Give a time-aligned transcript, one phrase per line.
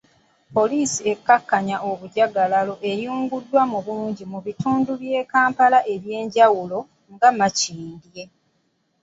[0.55, 6.79] Poliisi ekkakkanya obujagalalo eyiiriddwa mu bungi mu bitundu bya Kampala ebyenjawulo
[7.13, 8.23] nga Makindye